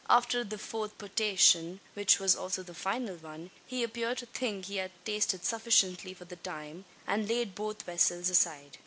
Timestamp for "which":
1.93-2.17